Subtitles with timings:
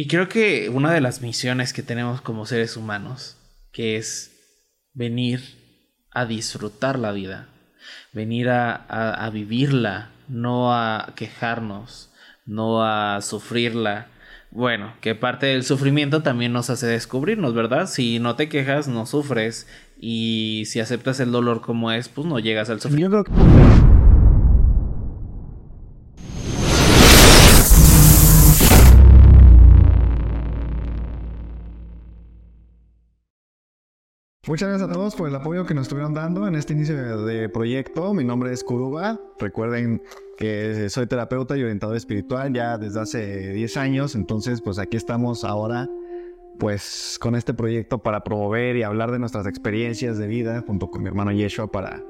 [0.00, 3.36] Y creo que una de las misiones que tenemos como seres humanos,
[3.70, 4.32] que es
[4.94, 5.42] venir
[6.10, 7.48] a disfrutar la vida,
[8.14, 12.08] venir a, vivirla, no a quejarnos,
[12.46, 14.06] no a sufrirla.
[14.50, 17.86] Bueno, que parte del sufrimiento también nos hace descubrirnos, ¿verdad?
[17.86, 19.68] Si no te quejas, no sufres.
[20.00, 23.24] Y si aceptas el dolor como es, pues no llegas al sufrimiento.
[34.50, 37.48] Muchas gracias a todos por el apoyo que nos estuvieron dando en este inicio de
[37.48, 38.12] proyecto.
[38.14, 39.20] Mi nombre es Kuruba.
[39.38, 40.02] Recuerden
[40.36, 44.16] que soy terapeuta y orientador espiritual ya desde hace 10 años.
[44.16, 45.88] Entonces, pues aquí estamos ahora,
[46.58, 51.02] pues con este proyecto para promover y hablar de nuestras experiencias de vida junto con
[51.02, 52.02] mi hermano Yeshua para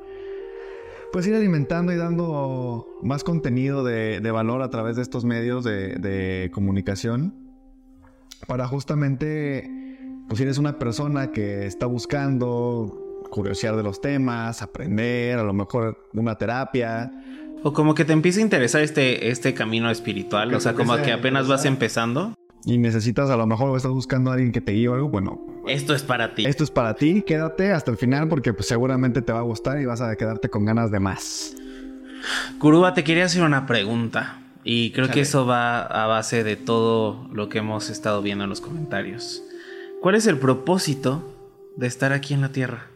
[1.13, 5.97] pues ir alimentando y dando más contenido de, valor a través de estos medios de,
[5.97, 7.35] de comunicación
[8.47, 9.79] para justamente
[10.31, 15.53] pues si eres una persona que está buscando curiosidad de los temas, aprender, a lo
[15.53, 17.11] mejor una terapia.
[17.65, 21.11] O como que te empieza a interesar este, este camino espiritual, o sea, como que
[21.11, 22.33] apenas vas empezando.
[22.65, 25.45] Y necesitas, a lo mejor estás buscando a alguien que te guíe o algo, bueno.
[25.67, 26.47] Esto es para ti.
[26.47, 29.81] Esto es para ti, quédate hasta el final porque pues, seguramente te va a gustar
[29.81, 31.57] y vas a quedarte con ganas de más.
[32.61, 34.39] Kuruba, te quería hacer una pregunta.
[34.63, 38.51] Y creo que eso va a base de todo lo que hemos estado viendo en
[38.51, 39.43] los comentarios.
[40.01, 41.23] ¿Cuál es el propósito
[41.77, 42.87] de estar aquí en la Tierra?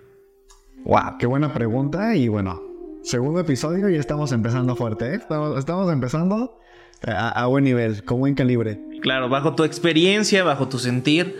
[0.85, 2.17] Wow, qué buena pregunta.
[2.17, 2.63] Y bueno,
[3.03, 5.13] segundo episodio y estamos empezando fuerte.
[5.13, 5.17] ¿eh?
[5.17, 6.59] Estamos, empezando
[7.03, 8.81] a, buen nivel, con buen calibre.
[9.03, 11.37] Claro, bajo tu experiencia, bajo tu sentir,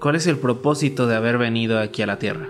[0.00, 2.48] ¿cuál es el propósito de haber venido aquí a la Tierra?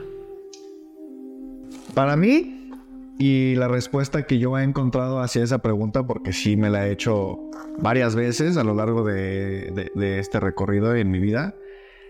[1.95, 2.71] Para mí,
[3.19, 6.93] y la respuesta que yo he encontrado hacia esa pregunta, porque sí me la he
[6.93, 7.41] hecho
[7.79, 11.57] varias veces a lo largo de, de este recorrido en mi vida,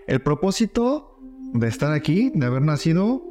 [0.06, 1.18] el propósito
[1.52, 3.22] de estar aquí, de haber nacido,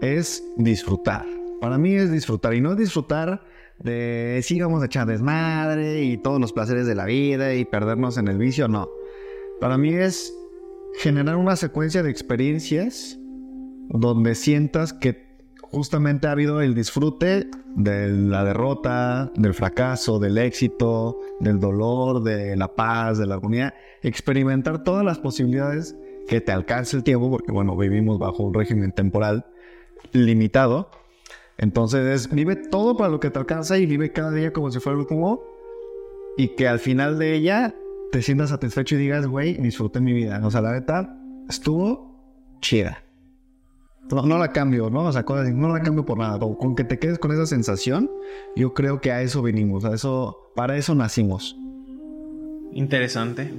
[0.00, 1.26] es disfrutar.
[1.60, 3.42] Para mí es disfrutar y no disfrutar
[3.78, 8.18] de si vamos a echar desmadre y todos los placeres de la vida y perdernos
[8.18, 8.88] en el vicio, no.
[9.60, 10.32] Para mí es
[11.00, 13.18] generar una secuencia de experiencias
[13.88, 15.28] donde sientas que
[15.70, 22.56] justamente ha habido el disfrute de la derrota, del fracaso, del éxito, del dolor, de
[22.56, 25.96] la paz, de la armonía, experimentar todas las posibilidades
[26.28, 29.46] que te alcance el tiempo, porque bueno, vivimos bajo un régimen temporal
[30.12, 30.90] limitado.
[31.56, 34.94] Entonces vive todo para lo que te alcanza y vive cada día como si fuera
[34.94, 35.42] el último.
[36.36, 37.74] Y que al final de ella
[38.12, 40.40] te sientas satisfecho y digas, güey, disfruté mi vida.
[40.44, 41.16] O sea, la verdad,
[41.48, 42.14] estuvo
[42.60, 43.02] chida.
[44.10, 45.04] No, no, la cambio, ¿no?
[45.04, 46.38] O sea, no la cambio por nada.
[46.38, 48.10] Con, que te quedes con esa sensación,
[48.56, 49.84] yo creo que a eso venimos.
[49.84, 51.58] A eso, para eso nacimos.
[52.72, 53.50] Interesante.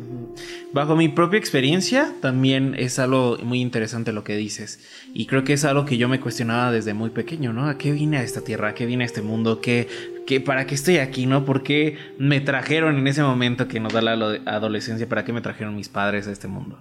[0.72, 4.80] Bajo mi propia experiencia, también es algo muy interesante lo que dices.
[5.14, 7.68] Y creo que es algo que yo me cuestionaba desde muy pequeño, ¿no?
[7.68, 8.70] ¿A qué vine a esta tierra?
[8.70, 9.62] ¿A qué vine a este mundo?
[9.62, 9.88] ¿Qué,
[10.28, 11.44] qué, ¿Para qué estoy aquí, no?
[11.44, 14.14] ¿Por qué me trajeron en ese momento que nos da la
[14.46, 15.10] adolescencia?
[15.10, 16.80] ¿Para qué me trajeron mis padres a este mundo?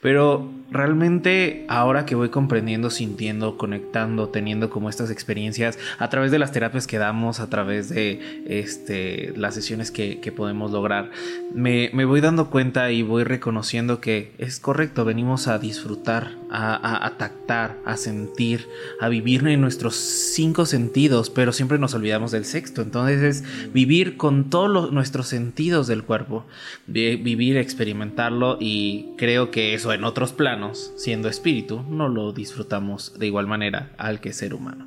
[0.00, 6.38] Pero realmente ahora que voy comprendiendo, sintiendo, conectando, teniendo como estas experiencias a través de
[6.38, 11.10] las terapias que damos, a través de este, las sesiones que, podemos lograr,
[11.54, 17.16] me, voy dando cuenta y voy reconociendo que es correcto, venimos a disfrutar, a, a,
[17.16, 18.68] tactar, a sentir,
[19.00, 22.82] a vivir en nuestros cinco sentidos, pero siempre nos olvidamos del sexto.
[22.82, 26.44] Entonces es vivir con todos nuestros sentidos del cuerpo,
[26.86, 33.26] vivir, experimentarlo y creo que eso en otros planos, siendo espíritu, no lo disfrutamos de
[33.26, 34.86] igual manera al que ser humano.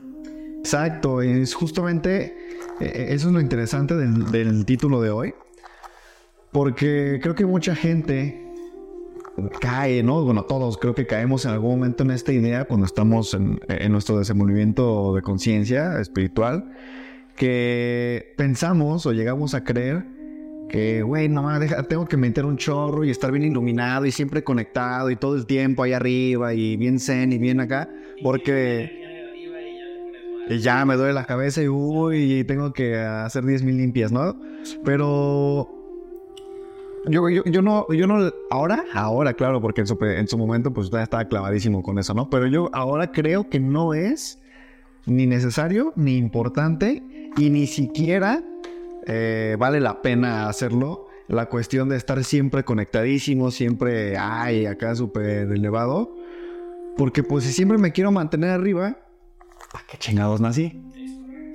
[0.59, 2.35] Exacto, es justamente
[2.79, 5.34] e, e, eso es lo interesante del, título de hoy,
[6.51, 8.47] porque creo que mucha gente
[9.59, 10.23] cae, ¿no?
[10.23, 13.91] Bueno, todos creo que caemos en algún momento en esta idea cuando estamos en, en
[13.91, 16.72] nuestro desenvolvimiento de conciencia espiritual,
[17.35, 20.21] que pensamos o llegamos a creer
[20.72, 21.50] que, güey, no,
[21.90, 25.45] tengo que meter un chorro y estar bien iluminado y siempre conectado y todo el
[25.45, 27.90] tiempo ahí arriba y bien zen y bien acá,
[28.24, 28.90] porque
[30.62, 34.40] ya me duele la cabeza y, uy, tengo que hacer 10.000 limpias, ¿no?
[34.86, 35.69] Pero
[37.06, 40.90] yo, yo, no, yo no, ahora, ahora, claro, porque en su, en su momento pues
[40.90, 42.30] ya estaba clavadísimo con eso, ¿no?
[42.30, 44.40] Pero yo ahora creo que no es
[45.06, 47.04] ni necesario, ni importante,
[47.38, 48.42] y ni siquiera
[49.07, 51.07] eh, vale la pena hacerlo.
[51.27, 56.15] La cuestión de estar siempre conectadísimo, siempre, ay, acá súper elevado.
[56.98, 58.98] Porque pues si siempre me quiero mantener arriba,
[59.71, 60.81] ¿para qué chingados nací?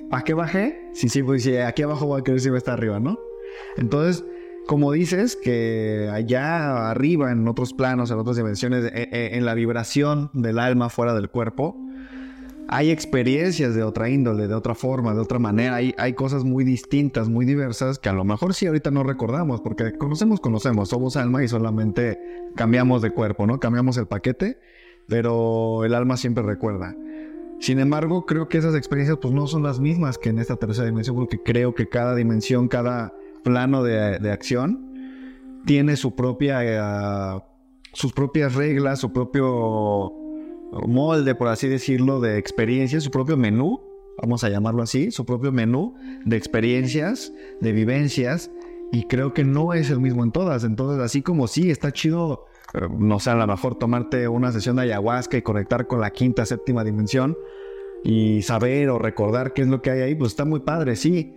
[0.09, 0.89] ¿Para qué bajé?
[0.93, 3.19] Si sí, pues aquí abajo voy a querer siempre estar arriba, ¿no?
[3.77, 4.25] Entonces,
[4.67, 9.53] como dices, que allá arriba, en otros planos, en otras dimensiones, eh, eh, en la
[9.53, 11.77] vibración del alma fuera del cuerpo,
[12.69, 15.75] hay experiencias de otra índole, de otra forma, de otra manera.
[15.75, 19.97] Hay, cosas muy distintas, muy diversas que a lo mejor sí ahorita no recordamos, porque
[19.97, 22.19] conocemos, conocemos, somos alma y solamente
[22.55, 23.59] cambiamos de cuerpo, ¿no?
[23.59, 24.59] Cambiamos el paquete,
[25.07, 26.93] pero el alma siempre recuerda.
[27.59, 30.87] Sin embargo, creo que esas experiencias pues no son las mismas que en esta tercera
[30.87, 37.41] dimensión, porque creo que cada dimensión, cada plano de, acción tiene su propia, eh,
[37.93, 40.26] sus propias reglas, su propio
[40.71, 43.81] molde, por así decirlo, de experiencias, su propio menú,
[44.21, 48.51] vamos a llamarlo así, su propio menú de experiencias, de vivencias,
[48.91, 50.63] y creo que no es el mismo en todas.
[50.63, 54.77] Entonces, así como sí, está chido, eh, no sé, a lo mejor tomarte una sesión
[54.77, 57.37] de ayahuasca y conectar con la quinta, séptima dimensión
[58.03, 61.33] y saber o recordar qué es lo que hay ahí, pues está muy padre, sí,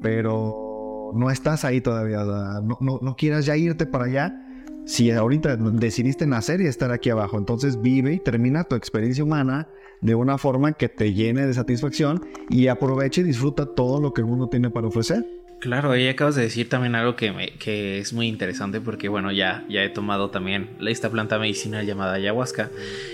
[0.00, 4.43] pero no estás ahí todavía, no, no, no quieras ya irte para allá
[4.86, 9.68] si ahorita decidiste nacer y estar aquí abajo, entonces vive y termina tu experiencia humana
[10.00, 14.22] de una forma que te llene de satisfacción y aproveche y disfruta todo lo que
[14.22, 15.24] mundo tiene para ofrecer.
[15.60, 19.64] Claro, ahí acabas de decir también algo que, que es muy interesante porque bueno, ya,
[19.70, 22.70] ya he tomado también esta planta medicinal llamada ayahuasca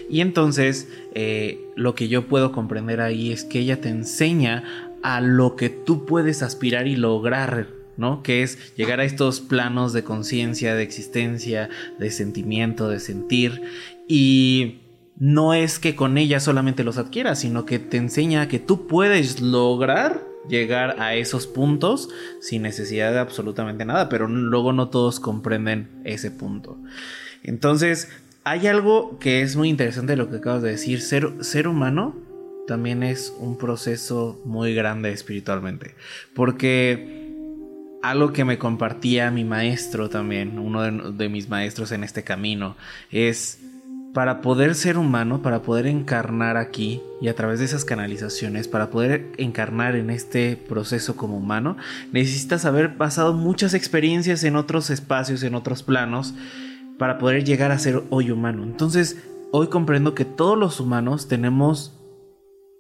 [0.09, 4.65] y entonces eh, lo que yo puedo comprender ahí es que ella te enseña
[5.05, 7.69] a lo que tú puedes aspirar y lograr
[8.01, 8.23] ¿no?
[8.23, 11.69] Que es llegar a estos planos de conciencia, de existencia,
[11.99, 13.63] de sentimiento, de sentir.
[14.09, 14.81] Y
[15.17, 19.41] no es que con ella solamente los adquieras, sino que te enseña que tú puedes
[19.41, 22.09] lograr llegar a esos puntos
[22.41, 26.79] sin necesidad de absolutamente nada, pero luego no todos comprenden ese punto.
[27.43, 28.09] Entonces,
[28.45, 32.17] hay algo que es muy interesante de lo que acabas de decir, ser, ser humano
[32.67, 35.95] también es un proceso muy grande espiritualmente,
[36.35, 37.20] porque
[38.03, 42.77] algo que me compartía mi maestro también, uno de, mis maestros en este camino,
[43.11, 43.61] es
[44.15, 48.91] para poder ser humano, para poder encarnar aquí y a través de esas canalizaciones, para
[48.91, 51.77] poder encarnar en este proceso como humano,
[52.13, 56.35] necesitas haber pasado muchas experiencias en otros espacios, en otros planos,
[56.99, 58.65] para poder llegar a ser hoy humano.
[58.65, 59.17] Entonces,
[59.53, 62.00] hoy comprendo que todos los humanos tenemos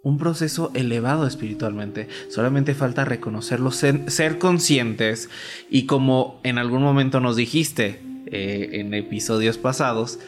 [0.02, 2.08] un proceso elevado espiritualmente.
[2.28, 5.28] Solamente falta reconocerlo, ser, conscientes
[5.68, 10.18] y como en algún momento nos dijiste eh, en episodios pasados,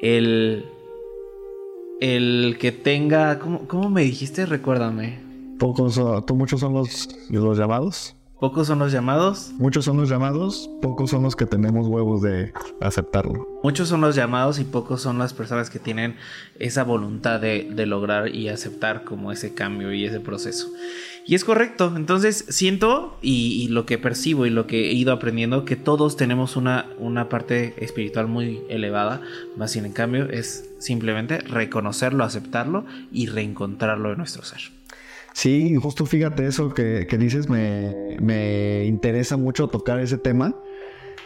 [0.00, 0.64] el,
[2.00, 4.46] el que tenga, ¿cómo, ¿cómo, me dijiste?
[4.46, 5.20] Recuérdame.
[5.58, 6.00] Pocos,
[6.34, 8.16] muchos son los, los llamados.
[8.40, 9.52] Pocos son los llamados.
[9.58, 13.60] Muchos son los llamados, pocos son los que tenemos huevos de aceptarlo.
[13.62, 16.16] Muchos son los llamados y pocos son las personas que tienen
[16.58, 20.68] esa voluntad de, lograr y aceptar como ese cambio y ese proceso.
[21.24, 25.64] Y es correcto, entonces siento y, lo que percibo y lo que he ido aprendiendo,
[25.64, 29.22] que todos tenemos una, una parte espiritual muy elevada,
[29.56, 34.60] más sin en cambio es simplemente reconocerlo, aceptarlo y reencontrarlo en nuestro ser.
[35.34, 40.54] Sí, justo fíjate eso que, dices, me, interesa mucho tocar ese tema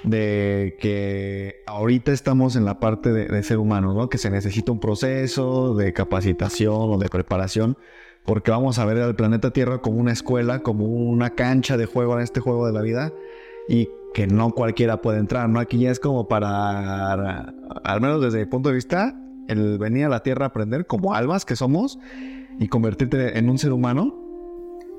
[0.03, 4.09] de que ahorita estamos en la parte de, ser humano, ¿no?
[4.09, 7.77] Que se necesita un proceso de capacitación o de preparación,
[8.25, 12.17] porque vamos a ver al planeta Tierra como una escuela, como una cancha de juego
[12.17, 13.13] en este juego de la vida,
[13.69, 15.61] y que no cualquiera puede entrar, ¿no?
[15.61, 17.53] Aquí ya es como para,
[17.85, 19.15] al menos desde el punto de vista,
[19.49, 21.99] el venir a la Tierra a aprender como almas que somos
[22.59, 24.29] y convertirte en un ser humano,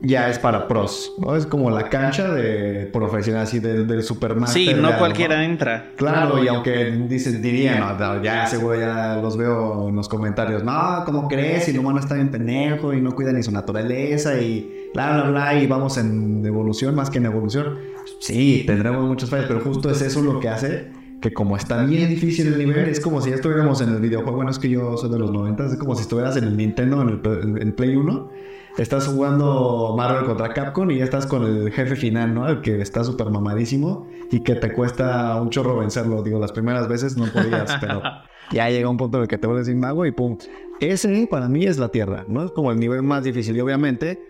[0.01, 1.36] ya es para pros, ¿no?
[1.36, 4.62] Es como la cancha de profesional, así del, del supermaster.
[4.62, 5.92] Sí, no cualquiera entra.
[5.98, 11.04] Claro, y aunque dices, dirían, no, ya seguro ya los veo en los comentarios, no,
[11.06, 11.68] ¿cómo crees?
[11.68, 15.62] El humano está bien pendejo y no cuida ni su naturaleza y bla, bla, bla,
[15.62, 17.78] y vamos en evolución más que en evolución.
[18.20, 22.09] Sí, tendremos muchos fallos, pero justo es eso lo que hace que como está bien
[22.09, 24.38] difícil el nivel, es como si ya estuviéramos en el videojuego.
[24.38, 27.01] Bueno, es que yo soy de los 90, es como si estuvieras en el Nintendo,
[27.01, 28.29] en el, Play 1.
[28.77, 32.47] Estás jugando Marvel contra Capcom y ya estás con el jefe final, ¿no?
[32.47, 36.23] El que está súper mamadísimo y que te cuesta un chorro vencerlo.
[36.23, 38.01] Digo, las primeras veces no podías, pero
[38.51, 40.38] ya llega un punto en el que te vuelves un mago y pum.
[40.79, 42.45] Ese para mí es la Tierra, ¿no?
[42.45, 43.57] Es como el nivel más difícil.
[43.57, 44.21] Y obviamente,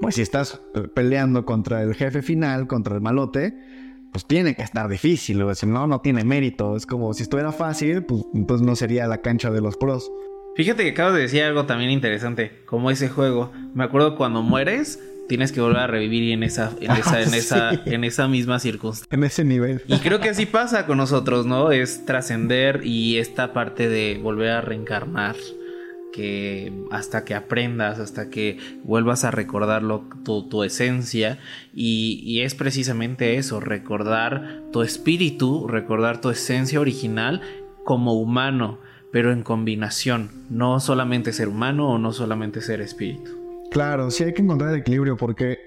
[0.00, 0.60] pues si estás
[0.94, 3.54] peleando contra el jefe final, contra el malote,
[4.16, 6.74] pues tiene que estar difícil, o si no, no tiene mérito.
[6.74, 10.10] Es como si estuviera fácil, pues entonces no sería la cancha de los pros.
[10.56, 13.52] Fíjate que acabas de decir algo también interesante, como ese juego.
[13.74, 17.34] Me acuerdo cuando mueres, tienes que volver a revivir en esa, en esa, ah, en
[17.34, 19.14] esa, en esa misma circunstancia.
[19.14, 19.82] En ese nivel.
[19.86, 21.70] Y creo que así pasa con nosotros, ¿no?
[21.70, 25.36] Es trascender y esta parte de volver a reencarnar
[26.90, 31.38] hasta que aprendas, hasta que vuelvas a recordarlo, tu, tu esencia.
[31.74, 37.40] Y, y, es precisamente eso, recordar tu espíritu, recordar tu esencia original
[37.84, 38.78] como humano,
[39.12, 43.30] pero en combinación, no solamente ser humano o no solamente ser espíritu.
[43.70, 45.58] Claro, sí hay que encontrar el equilibrio porque,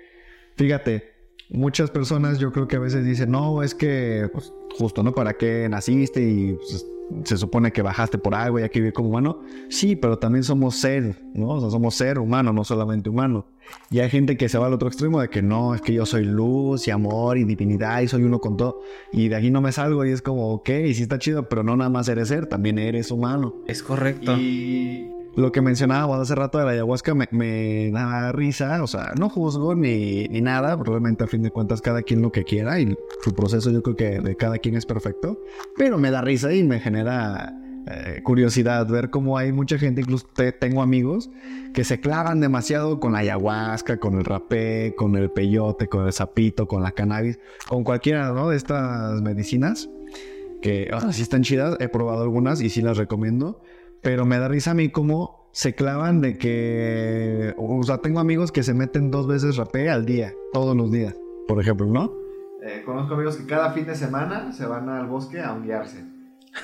[0.55, 1.13] fíjate,
[1.49, 5.13] muchas personas yo creo que a veces dicen, no, es que pues, justo, ¿no?
[5.13, 6.21] ¿Para qué naciste?
[6.21, 6.85] Y pues,
[7.23, 9.41] se supone que bajaste por algo y hay que vivir como humano.
[9.69, 11.49] Sí, pero también somos ser, ¿no?
[11.49, 13.45] O sea, somos ser humano, no solamente humano.
[13.91, 16.05] Y hay gente que se va al otro extremo de que no, es que yo
[16.05, 18.81] soy luz y amor y divinidad y soy uno con todo.
[19.11, 21.75] Y de aquí no me salgo y es como, ok, sí está chido, pero no
[21.75, 23.55] nada más eres ser, también eres humano.
[23.67, 24.35] Es correcto.
[24.37, 29.13] Y lo que mencionábamos hace rato de la ayahuasca me, me da risa, o sea,
[29.17, 32.79] no juzgo ni, ni nada, probablemente a fin de cuentas cada quien lo que quiera
[32.79, 35.39] y su proceso yo creo que de cada quien es perfecto,
[35.77, 37.53] pero me da risa y me genera
[37.87, 40.27] eh, curiosidad ver cómo hay mucha gente, incluso
[40.59, 41.29] tengo amigos
[41.73, 46.13] que se clavan demasiado con la ayahuasca, con el rapé, con el peyote, con el
[46.13, 49.89] sapito, con la cannabis, con cualquiera de estas medicinas
[50.61, 53.61] que oh, sí están chidas, he probado algunas y sí las recomiendo
[54.01, 58.51] pero me da risa a mí cómo se clavan de que, o sea, tengo amigos
[58.51, 61.15] que se meten dos veces rapé al día, todos los días,
[61.47, 62.13] por ejemplo, ¿no?
[62.61, 66.05] Eh, conozco amigos que cada fin de semana se van al bosque a honguearse.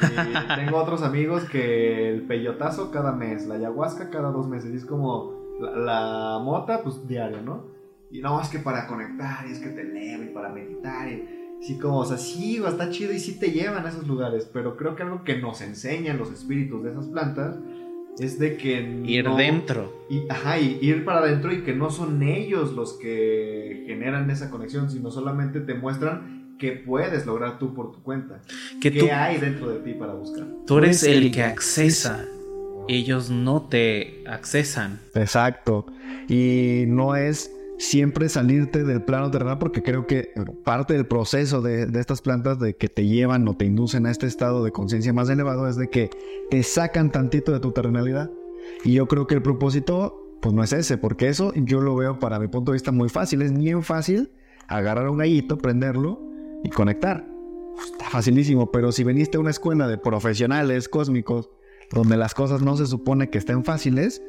[0.01, 4.77] Y tengo otros amigos que el peyotazo cada mes, la ayahuasca cada dos meses, y
[4.77, 7.67] es como la, mota, pues diario, ¿no?
[8.11, 11.77] Y no, es que para conectar, y es que te y para meditar, y Sí,
[11.77, 14.95] como, o sea, sí, está chido y sí te llevan a esos lugares, pero creo
[14.95, 17.57] que algo que nos enseñan los espíritus de esas plantas
[18.19, 19.01] es de que...
[19.03, 20.05] Ir dentro.
[20.09, 24.49] Y, ajá, y ir para adentro y que no son ellos los que generan esa
[24.49, 28.41] conexión, sino solamente te muestran que puedes lograr tú por tu cuenta.
[28.81, 30.45] Que ¿Qué hay dentro de ti para buscar?
[30.65, 32.25] Tú eres el que accesa.
[32.87, 34.99] Ellos no te accesan.
[35.15, 35.87] Exacto.
[36.29, 40.31] Y no es siempre salirte del plano terrenal porque creo que
[40.63, 44.27] parte del proceso de, estas plantas de que te llevan o te inducen a este
[44.27, 46.09] estado de conciencia más elevado es de que
[46.49, 48.31] te sacan tantito de tu terrenalidad.
[48.83, 52.19] Y yo creo que el propósito pues no es ese, porque eso yo lo veo
[52.19, 53.41] para mi punto de vista muy fácil.
[53.41, 54.31] Es bien fácil
[54.67, 56.21] agarrar un gallito, prenderlo
[56.63, 57.27] y conectar.
[57.83, 61.49] Está facilísimo, pero si veniste a una escuela de profesionales cósmicos
[61.91, 64.21] donde las cosas no se supone que estén fáciles,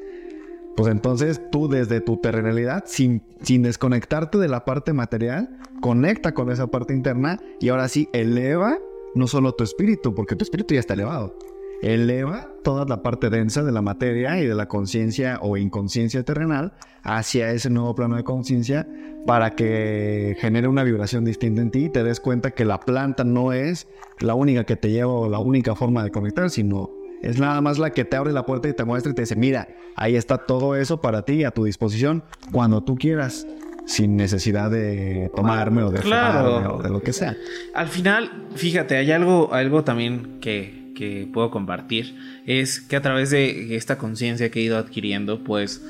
[0.77, 6.51] pues entonces tú desde tu terrenalidad, sin, sin desconectarte de la parte material, conecta con
[6.51, 8.79] esa parte interna y ahora sí eleva
[9.15, 11.35] no solo tu espíritu, porque tu espíritu ya está elevado,
[11.81, 16.75] eleva toda la parte densa de la materia y de la conciencia o inconsciencia terrenal
[17.03, 18.87] hacia ese nuevo plano de conciencia
[19.27, 23.25] para que genere una vibración distinta en ti y te des cuenta que la planta
[23.25, 23.89] no es
[24.21, 26.91] la única que te lleva o la única forma de conectar, sino
[27.23, 29.37] es nada más la que te abre la puerta y te muestra y te dice,
[29.37, 33.47] mira, ahí está todo eso para ti a tu disposición cuando tú quieras
[33.87, 36.77] sin necesidad de tomarme o de claro.
[36.77, 37.37] o de lo que sea.
[37.75, 43.31] Al final, fíjate, hay algo, algo también que, que puedo compartir, es que a través
[43.31, 45.83] de esta conciencia que he ido adquiriendo, pues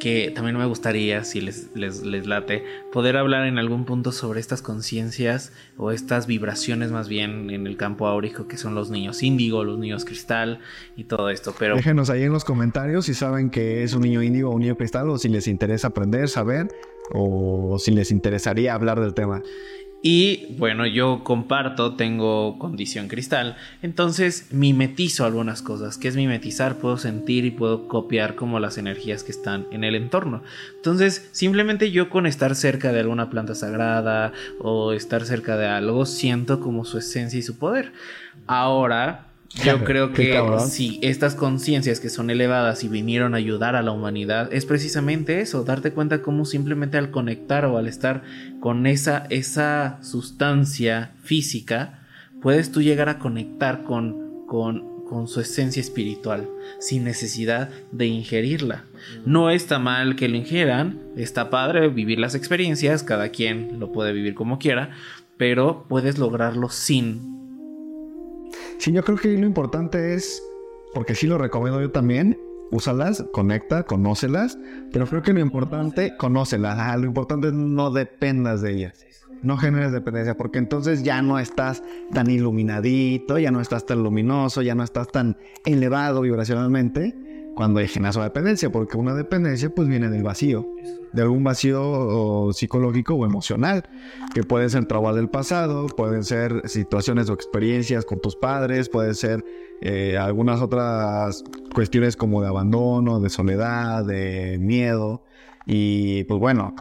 [0.00, 4.62] que también me gustaría, si les, les, late, poder hablar en algún punto sobre estas
[4.62, 9.62] conciencias o estas vibraciones más bien en el campo áurico que son los niños índigo,
[9.62, 10.58] los niños cristal
[10.96, 11.54] y todo esto.
[11.56, 14.62] Pero déjenos ahí en los comentarios si saben que es un niño índigo o un
[14.62, 16.68] niño cristal o si les interesa aprender, saber
[17.12, 19.42] o si les interesaría hablar del tema.
[20.02, 25.98] Y bueno, yo comparto, tengo condición cristal, entonces mimetizo algunas cosas.
[25.98, 26.76] ¿Qué es mimetizar?
[26.76, 30.42] Puedo sentir y puedo copiar como las energías que están en el entorno.
[30.76, 36.06] Entonces, simplemente yo con estar cerca de alguna planta sagrada o estar cerca de algo,
[36.06, 37.92] siento como su esencia y su poder.
[38.46, 43.82] Ahora, yo creo que si estas conciencias que son elevadas y vinieron a ayudar a
[43.82, 48.22] la humanidad, es precisamente eso, darte cuenta cómo simplemente al conectar o al estar
[48.60, 52.06] con esa, esa sustancia física,
[52.40, 58.84] puedes tú llegar a conectar con, con, con su esencia espiritual, sin necesidad de ingerirla.
[59.26, 64.12] No está mal que lo ingieran, está padre vivir las experiencias, cada quien lo puede
[64.12, 64.90] vivir como quiera,
[65.36, 67.39] pero puedes lograrlo sin
[68.80, 70.42] Sí, yo creo que lo importante es,
[70.94, 74.58] porque sí lo recomiendo yo también, úsalas, conecta, conócelas,
[74.90, 79.04] pero creo que lo importante, conócelas, lo importante es no dependas de ellas.
[79.42, 81.82] No generes dependencia, porque entonces ya no estás
[82.14, 87.14] tan iluminadito, ya no estás tan luminoso, ya no estás tan elevado vibracionalmente
[87.60, 90.66] cuando hay generas dependencia, porque una dependencia pues viene del vacío,
[91.12, 93.86] de algún vacío psicológico o emocional,
[94.32, 99.14] que pueden ser traumas del pasado, pueden ser situaciones o experiencias con tus padres, pueden
[99.14, 99.44] ser
[99.82, 105.22] eh, algunas otras cuestiones como de abandono, de soledad, de miedo,
[105.66, 106.74] y pues bueno,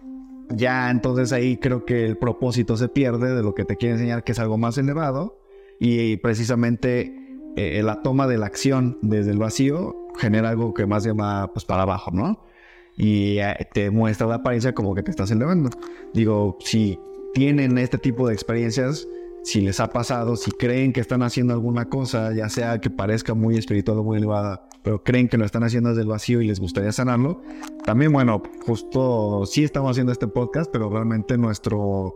[0.50, 4.24] ya entonces ahí creo que el propósito se pierde de lo que te quiere enseñar
[4.24, 5.42] que es algo más elevado
[5.78, 7.14] y precisamente
[7.58, 11.66] eh, la toma de la acción desde el vacío genera algo que más llama pues
[11.66, 12.44] para abajo, ¿no?
[12.98, 15.70] Y eh, te muestra la apariencia como que te estás elevando.
[16.14, 17.00] Digo, si
[17.34, 19.08] tienen este tipo de experiencias,
[19.44, 23.34] si les ha pasado, si creen que están haciendo alguna cosa, ya sea que parezca
[23.34, 26.48] muy espiritual o muy elevada, pero creen que lo están haciendo desde el vacío y
[26.48, 27.42] les gustaría sanarlo,
[27.86, 32.16] también, bueno, justo sí estamos haciendo este podcast, pero realmente nuestro,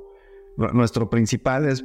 [0.58, 1.84] nuestro principal es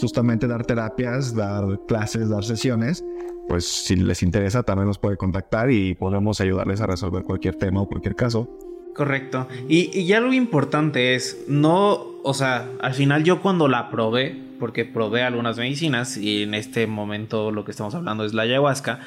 [0.00, 3.04] justamente dar terapias, dar clases, dar sesiones.
[3.48, 7.80] Pues si les interesa, también nos puede contactar y podemos ayudarles a resolver cualquier tema
[7.80, 8.48] o cualquier caso.
[8.94, 9.46] Correcto.
[9.68, 14.84] Y, ya lo importante es, no, o sea, al final yo cuando la probé, porque
[14.84, 18.98] probé algunas medicinas y en este momento lo que estamos hablando es la ayahuasca,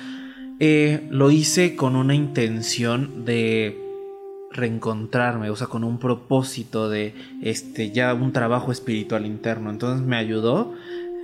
[0.60, 3.78] eh, lo hice con una intención de
[4.52, 9.70] reencontrarme, o sea, con un propósito de este ya un trabajo espiritual interno.
[9.70, 10.74] Entonces me ayudó.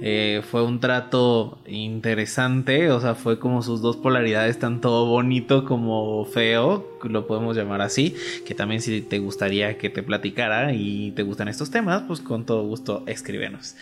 [0.02, 6.24] Eh, fue un trato interesante, o sea, fue como sus dos polaridades, tanto bonito como
[6.26, 11.24] feo, lo podemos llamar así, que también si te gustaría que te platicara y te
[11.24, 13.76] gustan estos temas, pues con todo gusto escríbenos.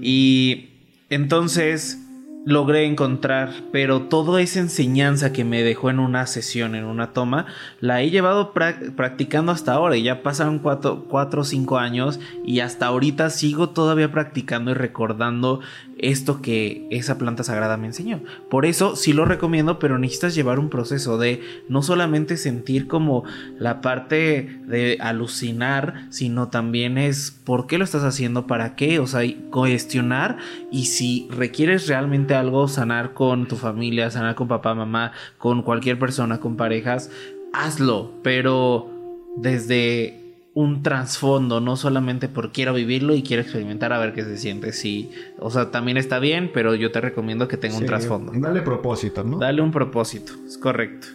[0.00, 0.70] Y
[1.08, 1.98] entonces
[2.44, 7.46] logré encontrar, pero toda esa enseñanza que me dejó en una sesión, en una toma,
[7.80, 12.60] la he llevado practicando hasta ahora y ya pasaron cuatro, cuatro o cinco años y
[12.60, 15.60] hasta ahorita sigo todavía practicando y recordando
[16.02, 18.20] esto que esa planta sagrada me enseñó.
[18.48, 23.24] Por eso sí lo recomiendo, pero necesitas llevar un proceso de no solamente sentir como
[23.58, 29.06] la parte de alucinar, sino también es por qué lo estás haciendo, para qué, o
[29.06, 30.38] sea, cuestionar
[30.70, 35.98] y si requieres realmente algo, sanar con tu familia, sanar con papá, mamá, con cualquier
[35.98, 37.10] persona, con parejas,
[37.52, 38.90] hazlo, pero
[39.36, 40.19] desde
[40.52, 44.72] un trasfondo, no solamente por quiero vivirlo y quiero experimentar a ver qué se siente.
[44.72, 48.32] Sí, o sea, también está bien, pero yo te recomiendo que tenga un trasfondo.
[48.34, 49.38] Dale propósito, ¿no?
[49.38, 51.06] Dale un propósito, es correcto.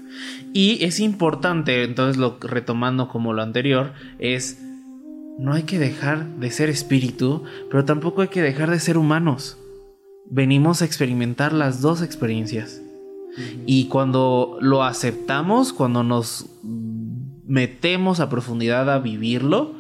[0.53, 4.61] Y es importante, entonces, lo retomando como lo anterior, es
[5.37, 9.57] no hay que dejar de ser espíritu, pero tampoco hay que dejar de ser humanos.
[10.27, 12.81] Venimos a experimentar las dos experiencias.
[13.65, 16.45] Y cuando lo aceptamos, cuando nos
[17.47, 19.73] metemos a profundidad a vivirlo,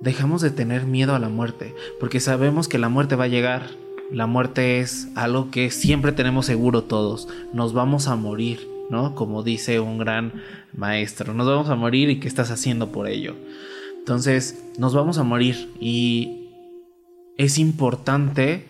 [0.00, 3.70] dejamos de tener miedo a la muerte, porque sabemos que la muerte va a llegar.
[4.10, 7.28] La muerte es algo que siempre tenemos seguro todos.
[7.52, 9.14] Nos vamos a morir, ¿no?
[9.14, 10.32] Como dice un gran
[10.74, 13.36] maestro, nos vamos a morir y qué estás haciendo por ello.
[13.98, 16.48] Entonces, nos vamos a morir y
[17.36, 18.64] es importante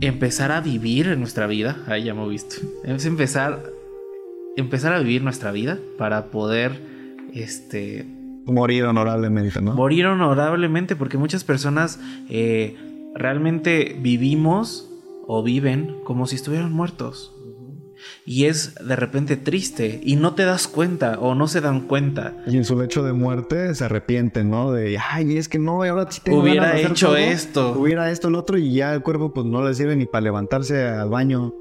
[0.00, 1.76] empezar a vivir en nuestra vida.
[1.86, 2.56] Ahí ya hemos visto.
[2.82, 3.77] Es empezar
[4.56, 6.80] empezar a vivir nuestra vida para poder
[7.34, 8.06] este
[8.44, 9.74] morir honorablemente, ¿no?
[9.74, 12.76] Morir honorablemente porque muchas personas eh,
[13.14, 14.90] realmente vivimos
[15.26, 17.34] o viven como si estuvieran muertos.
[18.24, 22.36] Y es de repente triste y no te das cuenta o no se dan cuenta.
[22.46, 24.70] Y en su lecho de muerte se arrepienten, ¿no?
[24.70, 27.72] De, ay, es que no, ahora sí tengo Hubiera hecho esto.
[27.76, 30.86] Hubiera esto, el otro y ya el cuerpo pues no le sirve ni para levantarse
[30.86, 31.52] al baño.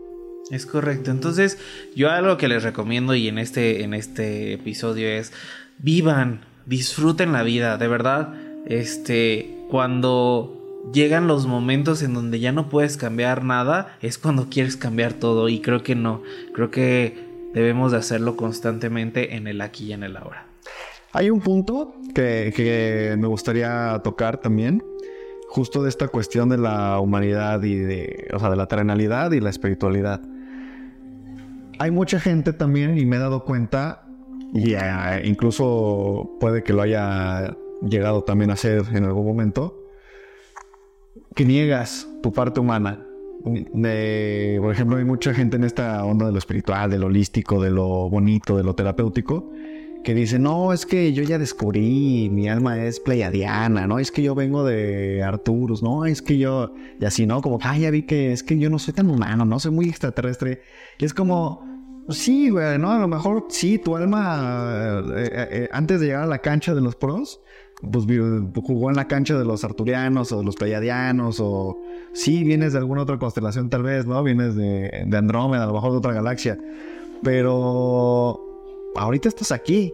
[0.49, 1.11] Es correcto.
[1.11, 1.57] Entonces,
[1.95, 5.33] yo algo que les recomiendo y en este, en este episodio es
[5.77, 8.33] vivan, disfruten la vida, de verdad.
[8.65, 14.77] Este, cuando llegan los momentos en donde ya no puedes cambiar nada, es cuando quieres
[14.77, 15.49] cambiar todo.
[15.49, 16.21] Y creo que no.
[16.53, 17.17] Creo que
[17.53, 20.45] debemos de hacerlo constantemente en el aquí y en el ahora.
[21.11, 24.83] Hay un punto que, que me gustaría tocar también
[25.49, 29.39] justo de esta cuestión de la humanidad y de, o sea, de la terrenalidad y
[29.39, 30.21] la espiritualidad
[31.79, 34.07] hay mucha gente también, y me he dado cuenta,
[34.53, 39.83] y eh, incluso puede que lo haya llegado también a hacer en algún momento,
[41.35, 43.05] que niegas tu parte humana.
[43.43, 47.69] por ejemplo, hay mucha gente en esta onda de lo espiritual, de lo holístico, de
[47.69, 49.51] lo bonito, de lo terapéutico,
[50.07, 53.99] que dice, no, es que yo ya descubrí, mi alma es pleiadiana, ¿no?
[53.99, 56.05] Es que yo vengo de Arturus, ¿no?
[56.05, 57.41] Es que yo, y así, ¿no?
[57.41, 59.59] Como, ah, ya vi que es que yo no soy tan humano, ¿no?
[59.59, 60.61] Soy muy extraterrestre.
[60.97, 61.61] Y es como,
[62.07, 62.93] sí, güey, ¿no?
[62.93, 66.73] A lo mejor sí, tu alma, eh, eh, eh, antes de llegar a la cancha
[66.73, 67.41] de los pros,
[67.91, 68.05] pues
[68.63, 71.77] jugó en la cancha de los arturianos o de los pleiadianos o
[72.13, 74.23] sí vienes de alguna otra constelación tal vez, ¿no?
[74.23, 76.57] Vienes de, de Andrómeda, a lo mejor de otra galaxia.
[77.23, 78.46] Pero
[78.97, 79.93] ahorita estás aquí.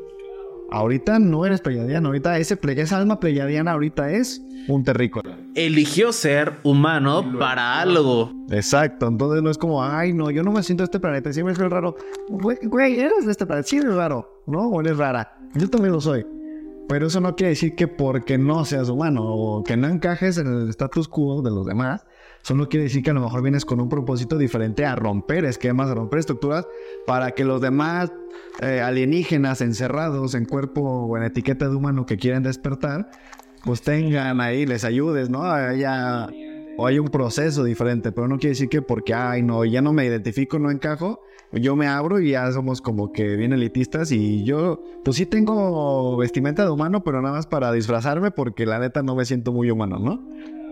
[0.72, 5.38] Ahorita no eres pleyadiano, ahorita ese esa alma pleyadiana ahorita es un terrícola.
[5.54, 8.32] Eligió ser humano para algo.
[8.50, 11.68] Exacto, entonces no es como, ay, no, yo no me siento este planeta, siempre soy
[11.68, 11.96] raro.
[12.30, 14.68] Güey, eres de este planeta, sí eres raro, ¿no?
[14.70, 15.38] O eres rara.
[15.54, 16.26] Yo también lo soy.
[16.90, 20.48] Pero eso no quiere decir que porque no seas humano o que no encajes en
[20.48, 22.04] el status quo de los demás,
[22.44, 25.90] solo quiere decir que a lo mejor vienes con un propósito diferente a romper esquemas,
[25.90, 26.68] a romper estructuras
[27.08, 28.12] para que los demás
[28.62, 33.10] eh, alienígenas encerrados en cuerpo o en etiqueta de humano que quieren despertar,
[33.64, 35.44] pues tengan ahí, les ayudes, ¿no?
[35.44, 36.30] Haya,
[36.78, 39.94] o hay un proceso diferente, pero no quiere decir que porque, ay, no, ya no
[39.94, 41.22] me identifico, no encajo,
[41.54, 46.18] yo me abro y ya somos como que bien elitistas y yo, pues sí tengo
[46.18, 49.70] vestimenta de humano, pero nada más para disfrazarme porque la neta no me siento muy
[49.72, 50.20] humano, ¿no?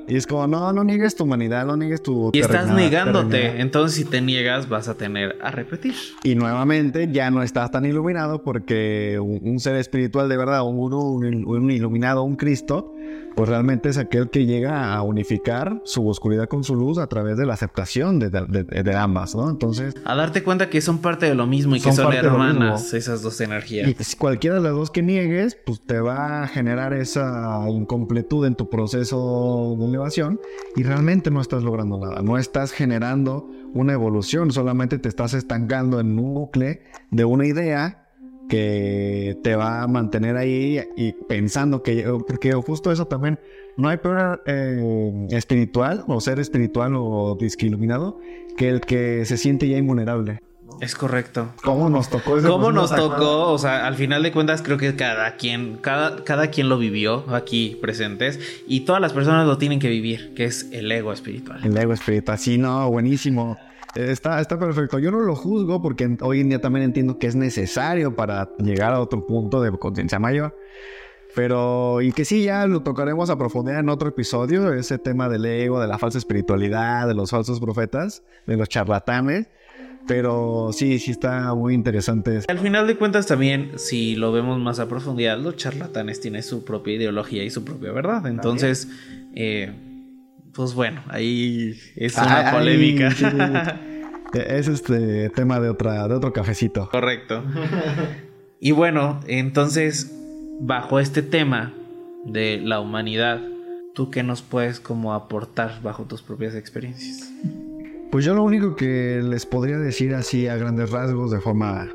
[0.07, 2.31] Y es como, no, no niegues tu humanidad, no niegues tu...
[2.33, 5.95] Y estás negándote, entonces si te niegas vas a tener a repetir.
[6.23, 11.45] Y nuevamente ya no estás tan iluminado porque un, ser espiritual de verdad, un, un,
[11.45, 12.93] un iluminado, un Cristo,
[13.35, 17.37] pues realmente es aquel que llega a unificar su oscuridad con su luz a través
[17.37, 19.49] de la aceptación de, ambas, ¿no?
[19.49, 19.95] Entonces...
[20.05, 23.39] A darte cuenta que son parte de lo mismo y que son hermanas esas dos
[23.41, 23.89] energías.
[23.89, 28.45] Y si cualquiera de las dos que niegues, pues te va a generar esa incompletud
[28.45, 30.39] en tu proceso de elevación
[30.75, 35.99] y realmente no estás logrando nada, no estás generando una evolución, solamente te estás estancando
[35.99, 38.00] en un bucle de una idea
[38.51, 43.39] que te va a mantener ahí y pensando que, porque justo eso también,
[43.77, 48.19] no hay peor eh, espiritual o ser espiritual o iluminado
[48.57, 50.41] que el que se siente ya invulnerable.
[50.81, 51.53] Es correcto.
[51.63, 52.49] ¿Cómo nos tocó eso?
[52.49, 53.53] ¿Cómo nos tocó?
[53.53, 57.23] O sea, al final de cuentas creo que cada quien, cada, cada quien lo vivió
[57.33, 58.37] aquí presentes
[58.67, 61.61] y todas las personas lo tienen que vivir, que es el ego espiritual.
[61.63, 63.57] El ego espiritual, sí, no, buenísimo.
[63.95, 64.99] Está, está perfecto.
[64.99, 68.93] Yo no lo juzgo porque hoy en día también entiendo que es necesario para llegar
[68.93, 70.55] a otro punto de conciencia mayor.
[71.35, 75.45] Pero, y que sí, ya lo tocaremos a profundidad en otro episodio, ese tema del
[75.45, 79.47] ego, de la falsa espiritualidad, de los falsos profetas, de los charlatanes.
[80.07, 82.41] Pero sí, sí está muy interesante.
[82.47, 86.65] Al final de cuentas también, si lo vemos más a profundidad, los charlatanes tienen su
[86.65, 88.25] propia ideología y su propia verdad.
[88.25, 88.89] Entonces,
[89.35, 89.71] eh,
[90.53, 93.09] pues bueno, ahí es una polémica.
[94.33, 96.89] es este tema de, otra, de otro cafecito.
[96.89, 97.43] Correcto.
[98.59, 100.11] y bueno, entonces,
[100.59, 101.73] bajo este tema
[102.25, 103.41] de la humanidad,
[103.93, 107.31] ¿tú qué nos puedes como aportar bajo tus propias experiencias?
[108.11, 111.89] Pues yo lo único que les podría decir así a grandes rasgos de forma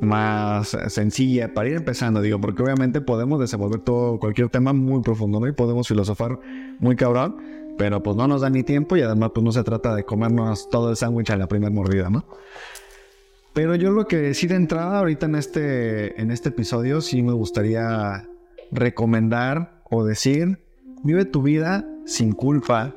[0.00, 5.40] más sencilla para ir empezando, digo, porque obviamente podemos desenvolver todo, cualquier tema muy profundo,
[5.40, 5.46] ¿no?
[5.46, 6.38] Y podemos filosofar
[6.78, 7.36] muy cabrón,
[7.78, 10.68] pero pues no nos da ni tiempo y además pues no se trata de comernos
[10.70, 12.24] todo el sándwich a la primera mordida, ¿no?
[13.54, 17.32] Pero yo lo que sí de entrada ahorita en este, en este episodio sí me
[17.32, 18.28] gustaría
[18.70, 20.58] recomendar o decir,
[21.04, 22.94] vive tu vida sin culpa,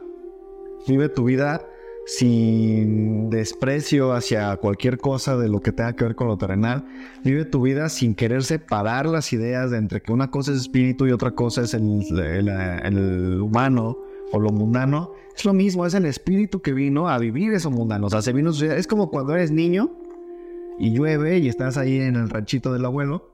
[0.85, 1.61] vive tu vida
[2.09, 6.83] sin desprecio hacia cualquier cosa de lo que tenga que ver con lo terrenal.
[7.23, 11.05] Vive tu vida sin querer separar las ideas de entre que una cosa es espíritu
[11.05, 13.95] y otra cosa es el, humano
[14.31, 15.11] o lo mundano.
[15.37, 18.07] Es lo mismo, es el espíritu que vino a vivir eso mundano.
[18.07, 19.91] O sea, se vino, es como cuando eres niño
[20.79, 23.33] y llueve y estás ahí en el ranchito del abuelo.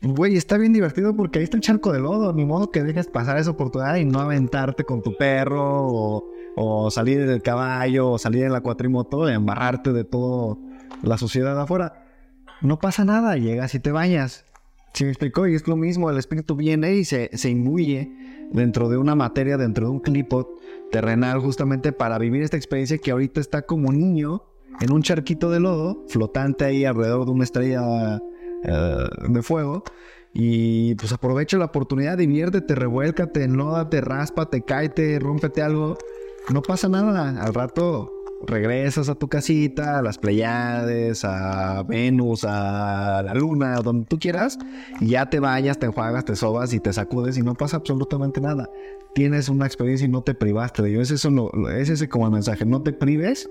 [0.00, 2.32] Güey, está bien divertido porque ahí está el charco de lodo.
[2.32, 6.90] Ni modo que dejes pasar esa oportunidad y no aventarte con tu perro o o
[6.90, 10.56] salir del caballo, o salir en la cuatrimoto, embarrarte de toda
[11.04, 12.04] la suciedad afuera.
[12.60, 14.44] No pasa nada, llegas y te bañas.
[14.92, 15.46] ¿Sí me explicó?
[15.46, 18.10] Y es lo mismo, el espíritu viene y se, se imbuye
[18.50, 20.48] dentro de una materia, dentro de un clipot
[20.90, 24.42] terrenal, justamente para vivir esta experiencia que ahorita está como niño
[24.80, 28.20] en un charquito de lodo, flotante ahí alrededor de una estrella
[28.64, 29.84] eh, de fuego.
[30.34, 35.96] Y pues aprovecha la oportunidad, diviértete, revuélcate, enlódate, ráspate, cáete, rómpete algo
[36.52, 37.42] no pasa nada.
[37.42, 38.12] Al rato
[38.46, 44.18] regresas a tu casita, a las Pleiades, a Venus, a la Luna, a donde tú
[44.18, 44.58] quieras,
[45.00, 48.40] y ya te vayas, te enjuagas, te sobas y te sacudes y no pasa absolutamente
[48.40, 48.68] nada.
[49.14, 51.00] Tienes una experiencia y no te privaste de ello.
[51.00, 53.48] Es, eso, es ese como el mensaje, no te prives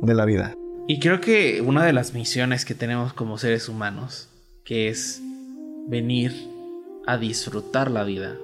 [0.00, 0.54] de la vida.
[0.88, 4.28] Y creo que una de las misiones que tenemos como seres humanos,
[4.64, 5.22] que es
[5.88, 6.32] venir
[7.06, 8.36] a disfrutar la vida,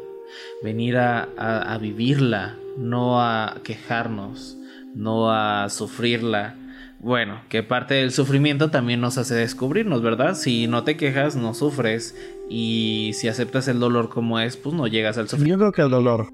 [0.62, 4.56] venir a, vivirla, no a quejarnos,
[4.94, 6.54] no a sufrirla.
[6.98, 10.34] Bueno, que parte del sufrimiento también nos hace descubrirnos, ¿verdad?
[10.34, 12.16] Si no te quejas, no sufres.
[12.48, 15.66] Y si aceptas el dolor como es, pues no llegas al sufrimiento.
[15.66, 16.32] Yo creo que el dolor.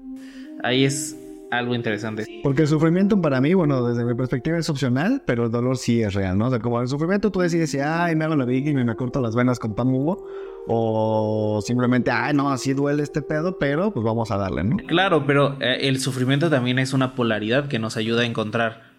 [0.63, 1.17] Ahí es,
[1.57, 2.25] algo interesante.
[2.43, 6.01] Porque el sufrimiento para mí, bueno, desde mi perspectiva es opcional, pero el dolor sí
[6.01, 6.47] es real, ¿no?
[6.47, 9.21] O sea, como el sufrimiento tú decides ay, me hago la víctima y me corto
[9.21, 10.27] las venas con pan hugo,
[10.67, 14.77] o simplemente, ay, no, así duele este pedo, pero pues vamos a darle, ¿no?
[14.87, 18.92] Claro, pero eh, el sufrimiento también es una polaridad que nos ayuda a encontrar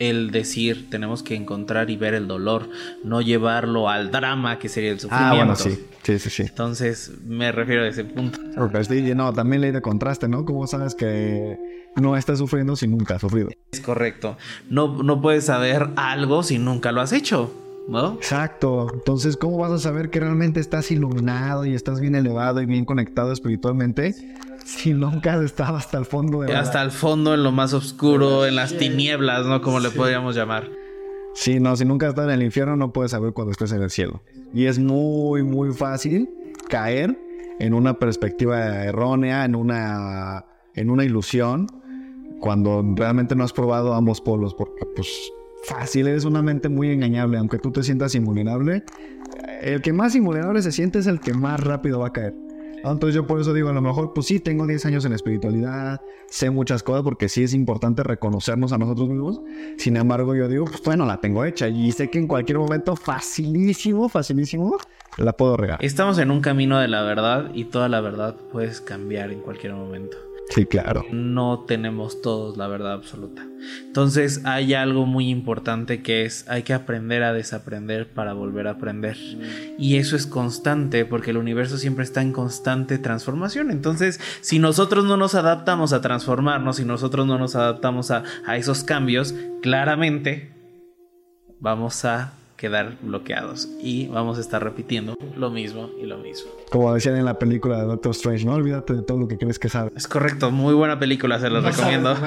[0.00, 2.70] el decir, tenemos que encontrar y ver el dolor,
[3.04, 5.34] no llevarlo al drama que sería el sufrimiento.
[5.34, 6.42] Ah, bueno, sí, sí, sí, sí.
[6.42, 8.40] Entonces, me refiero a ese punto.
[8.82, 10.46] sí, no, también ley de contraste, ¿no?
[10.46, 11.58] Como sabes que
[11.96, 13.50] no estás sufriendo si nunca has sufrido?
[13.72, 14.38] Es correcto.
[14.70, 17.54] No, no puedes saber algo si nunca lo has hecho.
[17.88, 18.14] ¿No?
[18.14, 18.86] Exacto.
[18.94, 22.84] Entonces, ¿cómo vas a saber que realmente estás iluminado y estás bien elevado y bien
[22.84, 24.14] conectado espiritualmente
[24.76, 28.46] si nunca has estado hasta el fondo de Hasta el fondo, en lo más oscuro,
[28.46, 29.60] en las tinieblas, ¿no?
[29.60, 30.70] Como le podríamos llamar.
[31.34, 33.82] Sí, no, si nunca has estado en el infierno, no puedes saber cuando estés en
[33.82, 34.22] el cielo.
[34.54, 36.30] Y es muy, muy fácil
[36.68, 37.18] caer
[37.58, 41.66] en una perspectiva errónea, en una, en una ilusión,
[42.40, 45.32] cuando realmente no has probado ambos polos, porque pues
[45.64, 48.84] fácil, eres una mente muy engañable, aunque tú te sientas invulnerable,
[49.62, 52.34] el que más invulnerable se siente es el que más rápido va a caer.
[52.84, 56.00] Entonces yo por eso digo, a lo mejor, pues sí, tengo 10 años en espiritualidad,
[56.28, 59.40] sé muchas cosas porque sí es importante reconocernos a nosotros mismos.
[59.76, 62.96] Sin embargo, yo digo, pues bueno, la tengo hecha y sé que en cualquier momento,
[62.96, 64.78] facilísimo, facilísimo,
[65.18, 65.84] la puedo regar.
[65.84, 69.74] Estamos en un camino de la verdad y toda la verdad puedes cambiar en cualquier
[69.74, 70.16] momento.
[70.50, 71.04] Sí, claro.
[71.12, 73.46] No tenemos todos la verdad absoluta.
[73.86, 78.72] Entonces hay algo muy importante que es hay que aprender a desaprender para volver a
[78.72, 79.16] aprender.
[79.78, 83.70] Y eso es constante porque el universo siempre está en constante transformación.
[83.70, 88.56] Entonces si nosotros no nos adaptamos a transformarnos, si nosotros no nos adaptamos a, a
[88.56, 90.50] esos cambios, claramente
[91.60, 96.50] vamos a quedar bloqueados y vamos a estar repitiendo lo mismo y lo mismo.
[96.70, 99.58] Como decían en la película de Doctor Strange, no olvídate de todo lo que crees
[99.58, 99.94] que sabes.
[99.96, 102.14] Es correcto, muy buena película, se los recomiendo.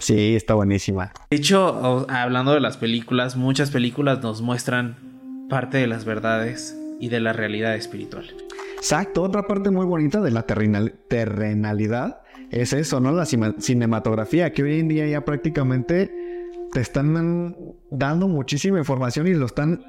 [0.00, 1.12] sí, está buenísima.
[1.30, 4.96] De hecho, hablando de las películas, muchas películas nos muestran
[5.48, 8.34] parte de las verdades y de la realidad espiritual.
[8.76, 13.12] Exacto, otra parte muy bonita de la terrenalidad es eso, ¿no?
[13.12, 16.23] La cinematografía, que hoy en día ya prácticamente
[16.74, 17.56] te están
[17.90, 19.80] dando muchísima información y lo están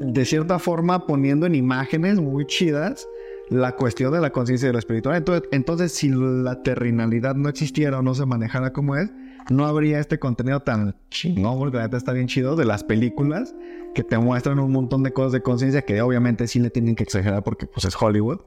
[0.00, 3.06] de cierta forma poniendo en imágenes muy chidas
[3.50, 5.16] la cuestión de la conciencia y de la espiritual.
[5.16, 9.12] Entonces, entonces, si la terrenalidad no existiera o no se manejara como es,
[9.50, 13.54] no habría este contenido tan chingón, porque la neta está bien chido, de las películas
[13.94, 17.04] que te muestran un montón de cosas de conciencia que obviamente sí le tienen que
[17.04, 18.40] exagerar porque pues es Hollywood.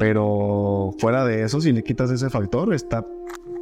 [0.00, 3.06] Pero fuera de eso, si le quitas ese factor, está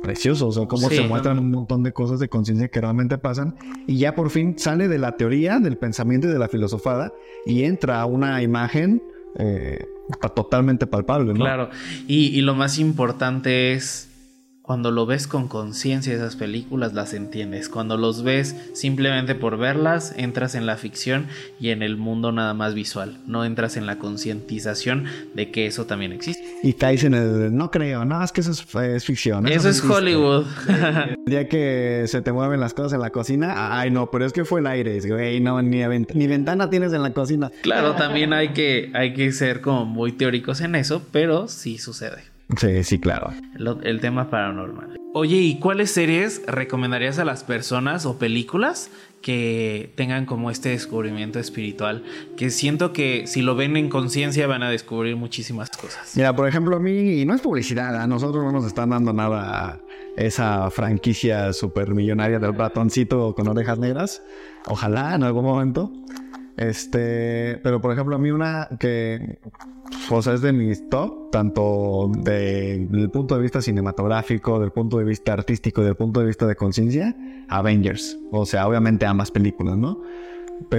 [0.03, 0.49] precioso.
[0.49, 3.57] O sea, cómo se muestran un montón de cosas de conciencia que realmente pasan.
[3.87, 7.13] Y ya por fin sale de la teoría, del pensamiento y de la filosofada
[7.47, 9.03] y entra a una imagen
[9.39, 9.85] eh,
[10.35, 11.41] totalmente palpable, ¿no?
[11.41, 11.71] Claro.
[12.07, 14.12] y lo más importante es
[14.63, 17.69] cuando lo ves con conciencia esas películas las entiendes.
[17.69, 21.27] Cuando los ves simplemente por verlas, entras en la ficción
[21.59, 23.19] y en el mundo nada más visual.
[23.27, 26.45] No entras en la concientización de que eso también existe.
[26.63, 29.49] Y caes en el no creo, no, es que eso es, ficción.
[29.49, 30.47] Eso, es Hollywood.
[31.27, 34.45] ya que se te mueven las cosas en la cocina, ay no, pero es que
[34.45, 35.83] fue el aire, güey, no, ni,
[36.15, 37.51] ni ventana tienes en la cocina.
[37.63, 42.32] Claro, también hay que, hay que ser como muy teóricos en eso, pero sí sucede.
[42.57, 43.33] Sí, sí, claro.
[43.83, 44.97] El, tema paranormal.
[45.15, 51.39] Oye, ¿y cuáles series recomendarías a las personas o películas que tengan como este descubrimiento
[51.39, 52.03] espiritual?
[52.37, 56.13] Que siento que si lo ven en conciencia van a descubrir muchísimas cosas.
[56.17, 59.13] Mira, por ejemplo, a mí, y no es publicidad, a nosotros no nos están dando
[59.13, 59.81] nada
[60.17, 64.23] esa franquicia super millonaria del ratoncito con orejas negras.
[64.67, 65.91] Ojalá en algún momento.
[66.57, 69.39] Este, pero por ejemplo, a mí una que
[70.11, 74.71] o sea, es de mis top, tanto de, desde el punto de vista cinematográfico, del
[74.71, 77.17] punto de vista artístico, del punto de vista de conciencia,
[77.49, 78.19] Avengers.
[78.31, 80.03] O sea, obviamente ambas películas, ¿no?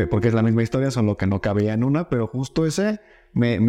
[0.09, 2.99] Porque es la misma historia, solo que no cabía en una, pero justo ese
[3.33, 3.59] me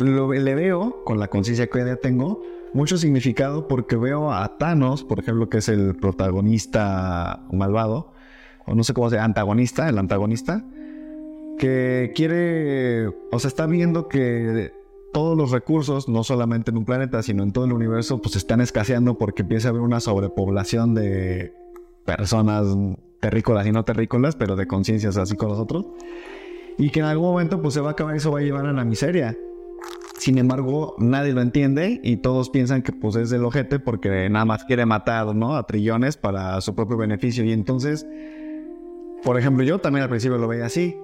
[0.00, 5.20] le veo, con la conciencia que ya tengo, mucho significado porque veo a Thanos, por
[5.20, 8.12] ejemplo, que es el protagonista malvado,
[8.66, 10.64] o no sé cómo se llama, antagonista, el antagonista,
[11.58, 14.72] que quiere, o sea, está viendo que
[15.12, 18.60] todos los recursos, no solamente en un planeta, sino en todo el universo, pues están
[18.60, 21.54] escaseando porque empieza a haber una sobrepoblación de
[22.04, 22.66] personas
[23.20, 25.86] terrícolas y no terrícolas, pero de conciencias así con nosotros.
[26.76, 28.66] Y que en algún momento pues se va a acabar y eso va a llevar
[28.66, 29.36] a la miseria.
[30.18, 34.44] Sin embargo, nadie lo entiende y todos piensan que pues es el ojete porque nada
[34.44, 35.54] más quiere matar, ¿no?
[35.56, 37.44] A trillones para su propio beneficio.
[37.44, 38.06] Y entonces,
[39.24, 40.96] por ejemplo, yo también al principio lo veía así.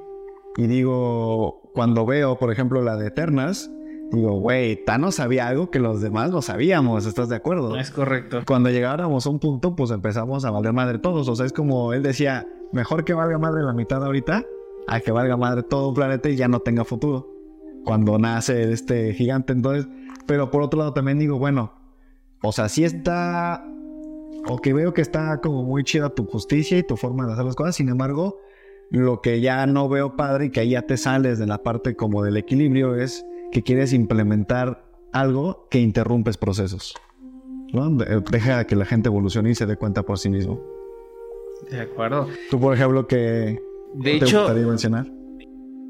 [0.57, 3.71] Y digo, cuando veo, por ejemplo, la de Eternas,
[4.11, 7.77] Digo, güey, Thanos sabía algo que los demás no sabíamos, ¿estás de acuerdo?
[7.77, 8.43] Es correcto.
[8.45, 11.29] Cuando llegáramos a un punto, pues empezamos a valer madre todos.
[11.29, 14.45] O sea, es como él decía, mejor que valga madre la mitad ahorita,
[14.89, 17.31] a que valga madre todo un planeta y ya no tenga futuro.
[17.85, 19.87] Cuando nace este gigante, entonces.
[20.27, 21.73] Pero por otro lado también digo, bueno,
[22.43, 23.65] o sea, sí está.
[24.47, 27.45] O que veo que está como muy chida tu justicia y tu forma de hacer
[27.45, 27.77] las cosas.
[27.77, 28.41] Sin embargo,
[28.91, 31.95] lo que ya no veo padre y que ahí ya te sales de la parte
[31.95, 36.95] como del equilibrio es que quieres implementar algo que interrumpes procesos.
[37.73, 37.91] ¿no?
[37.91, 40.61] Deja que la gente evolucione y se dé cuenta por sí mismo.
[41.71, 42.29] De acuerdo.
[42.51, 43.61] Tú, por ejemplo, que
[43.95, 45.07] de te gustaría mencionar?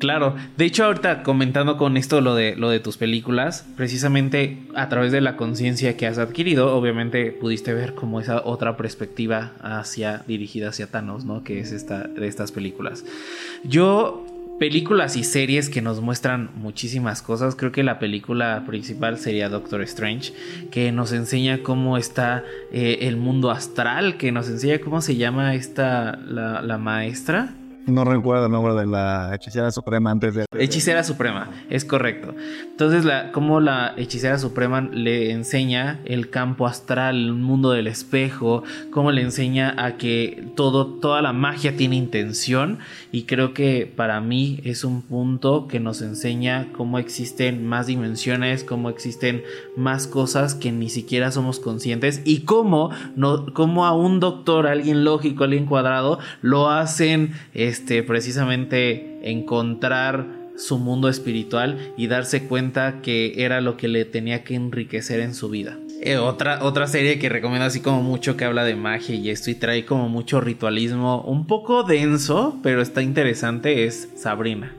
[0.01, 4.89] Claro, de hecho ahorita comentando con esto lo de lo de tus películas, precisamente a
[4.89, 10.25] través de la conciencia que has adquirido, obviamente pudiste ver como esa otra perspectiva hacia
[10.27, 11.45] dirigida hacia Thanos, ¿no?
[11.45, 13.05] Que es esta de estas películas.
[13.63, 14.25] Yo
[14.59, 17.55] películas y series que nos muestran muchísimas cosas.
[17.55, 20.33] Creo que la película principal sería Doctor Strange,
[20.71, 25.55] que nos enseña cómo está eh, el mundo astral, que nos enseña cómo se llama
[25.55, 27.55] esta la, la maestra.
[27.87, 30.45] No recuerdo el nombre de la hechicera suprema antes de...
[30.59, 32.35] Hechicera suprema, es correcto.
[32.63, 38.63] Entonces, la, como la hechicera suprema le enseña el campo astral, el mundo del espejo,
[38.91, 42.79] cómo le enseña a que todo, toda la magia tiene intención.
[43.13, 48.63] Y creo que para mí es un punto que nos enseña cómo existen más dimensiones,
[48.63, 49.43] cómo existen
[49.77, 55.05] más cosas que ni siquiera somos conscientes y cómo, no, cómo a un doctor, alguien
[55.05, 57.33] lógico, alguien cuadrado, lo hacen
[57.71, 64.45] este, precisamente encontrar su mundo espiritual y darse cuenta que era lo que le tenía
[64.45, 65.79] que enriquecer en su vida.
[66.03, 69.51] Eh, otra, otra serie que recomiendo así como mucho que habla de magia y esto
[69.51, 74.75] y trae como mucho ritualismo un poco denso, pero está interesante es Sabrina.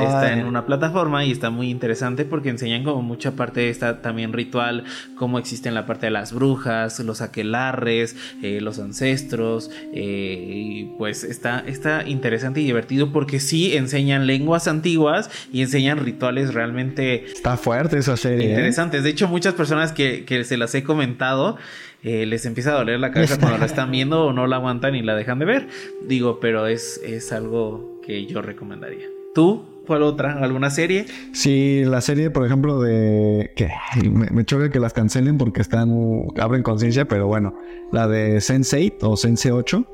[0.00, 4.00] Está en una plataforma y está muy interesante porque enseñan como mucha parte de esta
[4.00, 4.84] también ritual,
[5.16, 9.70] cómo existe en la parte de las brujas, los aquelarres, eh, los ancestros.
[9.92, 15.98] Eh, y pues está, está interesante y divertido porque sí enseñan lenguas antiguas y enseñan
[15.98, 17.24] rituales realmente.
[17.24, 18.46] Está fuerte esa serie.
[18.46, 18.50] ¿eh?
[18.50, 19.02] Interesantes.
[19.02, 21.56] De hecho, muchas personas que, que se las he comentado.
[22.02, 25.02] les empieza a doler la cabeza cuando la están viendo o no la aguantan y
[25.02, 25.68] la dejan de ver.
[26.06, 29.06] Digo, pero es, es algo que yo recomendaría.
[29.34, 29.62] ¿Tú?
[29.86, 30.42] ¿Cuál otra?
[30.42, 31.04] ¿Alguna serie?
[31.32, 33.52] Sí, la serie, por ejemplo, de.
[33.54, 33.68] que
[34.10, 35.92] me, choca que las cancelen porque están.
[36.40, 37.54] abren conciencia, pero bueno.
[37.92, 39.84] La de Sense8 o Sense 8,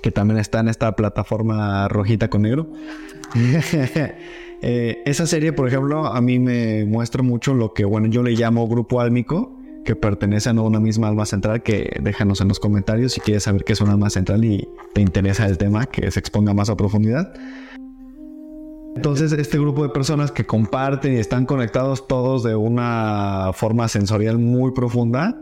[0.00, 2.70] que también está en esta plataforma rojita con negro.
[4.64, 8.30] Eh, esa serie, por ejemplo, a mí me muestra mucho lo que, bueno, yo le
[8.30, 13.12] llamo grupo álmico que pertenecen a una misma alma central, que déjanos en los comentarios
[13.12, 16.20] si quieres saber qué es un alma central y te interesa el tema, que se
[16.20, 17.32] exponga más a profundidad.
[18.94, 24.38] Entonces, este grupo de personas que comparten y están conectados todos de una forma sensorial
[24.38, 25.40] muy profunda,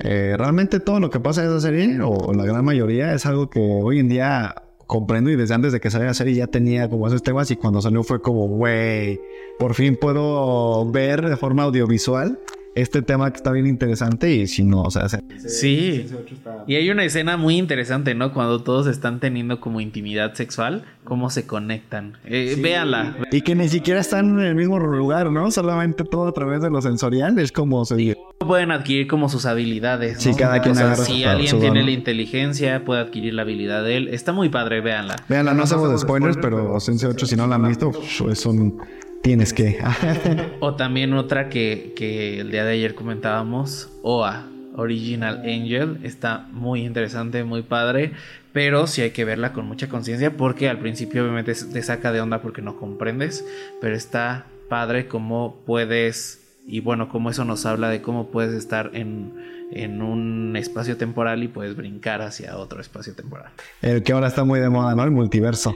[0.00, 3.48] eh, realmente todo lo que pasa en esa serie, o la gran mayoría, es algo
[3.48, 4.54] que hoy en día
[4.86, 7.56] comprendo y desde antes de que saliera la serie ya tenía como esos temas y
[7.56, 9.20] cuando salió fue como, güey,
[9.58, 12.38] por fin puedo ver de forma audiovisual
[12.74, 15.08] este tema que está bien interesante y si no, o sea...
[15.08, 16.06] Sí,
[16.66, 18.32] y hay una escena muy interesante, ¿no?
[18.32, 22.18] Cuando todos están teniendo como intimidad sexual, cómo se conectan.
[22.24, 23.16] Eh, véanla.
[23.32, 25.50] Y que ni siquiera están en el mismo lugar, ¿no?
[25.50, 28.16] Solamente todo a través de lo sensorial, es como se...
[28.38, 30.14] Pueden adquirir como sus habilidades.
[30.14, 30.20] ¿no?
[30.20, 34.08] Sí, cada quien o Si alguien tiene la inteligencia, puede adquirir la habilidad de él.
[34.08, 35.16] Está muy padre, véanla.
[35.28, 37.90] Véanla, no hacemos spoilers, pero Sense 8, si no la han visto,
[38.30, 38.80] es un
[39.22, 39.78] tienes que.
[40.60, 46.84] o también otra que, que, el día de ayer comentábamos, OA, Original Angel, está muy
[46.84, 48.12] interesante, muy padre,
[48.52, 52.20] pero sí hay que verla con mucha conciencia porque al principio obviamente te saca de
[52.20, 53.44] onda porque no comprendes,
[53.80, 58.90] pero está padre cómo puedes, y bueno, como eso nos habla de cómo puedes estar
[58.94, 59.32] en,
[59.72, 63.50] en un espacio temporal y puedes brincar hacia otro espacio temporal.
[63.82, 65.04] El que ahora está muy de moda, ¿no?
[65.04, 65.74] El multiverso.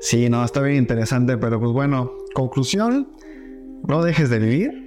[0.00, 3.08] Sí, no, está bien interesante, pero pues bueno, conclusión,
[3.86, 4.86] no dejes de vivir,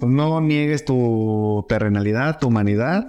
[0.00, 3.06] no niegues tu terrenalidad, tu humanidad,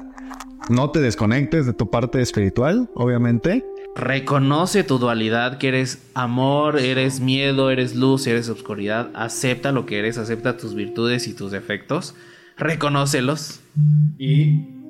[0.70, 3.66] no te desconectes de tu parte espiritual, obviamente.
[3.96, 9.12] Reconoce tu dualidad, que eres amor, eres miedo, eres luz, eres oscuridad.
[9.14, 12.16] Acepta lo que eres, acepta tus virtudes y tus defectos.
[12.58, 13.60] Reconócelos.
[14.18, 14.83] Y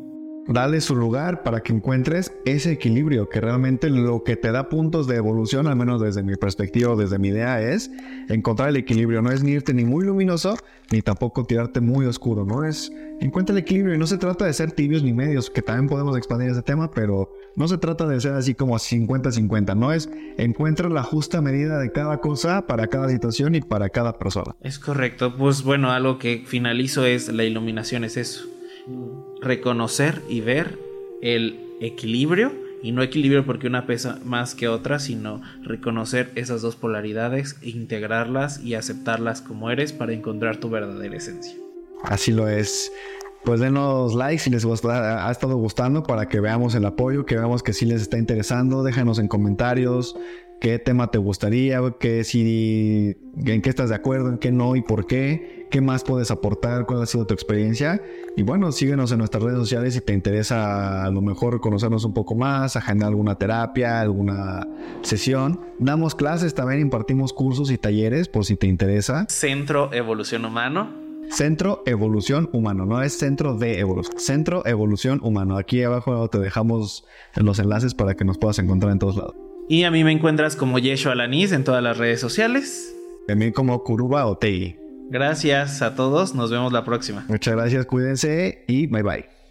[0.47, 5.07] dale su lugar para que encuentres ese equilibrio, que realmente lo que te da puntos
[5.07, 7.89] de evolución, al menos desde mi perspectiva, desde mi idea, es
[8.29, 9.21] encontrar el equilibrio.
[9.21, 10.57] No es ni irte ni muy luminoso,
[10.91, 12.65] ni tampoco tirarte muy oscuro, ¿no?
[12.65, 12.91] Es
[13.21, 16.17] encuentra el equilibrio y no se trata de ser tibios ni medios, que también podemos
[16.17, 20.89] expandir ese tema, pero no se trata de ser así como 50-50, no es encuentra
[20.89, 24.55] la justa medida de cada cosa para cada situación y para cada persona.
[24.61, 28.53] Es correcto, pues bueno, algo que finalizo es la iluminación, es eso
[29.41, 30.77] reconocer y ver
[31.21, 36.75] el equilibrio, y no equilibrio porque una pesa más que otra, sino reconocer esas dos
[36.75, 41.55] polaridades, integrarlas y aceptarlas como eres para encontrar tu verdadera esencia.
[42.03, 42.91] Así lo es.
[43.45, 47.61] Pues denos like si les ha estado gustando para que veamos el apoyo, que veamos
[47.63, 48.83] que sí les está interesando.
[48.83, 50.15] Déjanos en comentarios
[50.63, 55.05] qué tema te gustaría, qué en qué estás de acuerdo, en qué no y por
[55.07, 57.99] qué, qué más puedes aportar, cuál ha sido tu experiencia.
[58.37, 62.13] Y bueno, síguenos en nuestras redes sociales si te interesa a lo mejor conocernos un
[62.13, 64.67] poco más, agendar alguna terapia, alguna
[65.01, 65.59] sesión.
[65.79, 69.25] Damos clases, también impartimos cursos y talleres por si te interesa.
[69.29, 70.93] Centro Evolución Humano.
[71.31, 75.57] Centro Evolución Humano, no es Centro de Evolución, Centro Evolución Humano.
[75.57, 77.03] Aquí abajo te dejamos
[77.35, 79.33] los enlaces para que nos puedas encontrar en todos lados.
[79.67, 82.95] Y a mí me encuentras como Yeshua Alanis en todas las redes sociales.
[83.25, 84.82] También como Kuruba Otei.
[85.09, 87.25] Gracias a todos, nos vemos la próxima.
[87.27, 89.42] Muchas gracias, cuídense y bye bye.